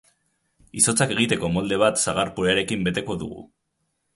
[0.79, 3.47] Izotzak egiteko molde bat sagar purearekin beteko dugu.